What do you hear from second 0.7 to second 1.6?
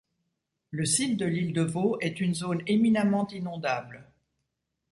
Le site de l’île